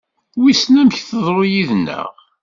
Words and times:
Wissen 0.41 0.79
amek 0.81 0.97
teḍru 0.99 1.43
yid-neɣ? 1.51 2.07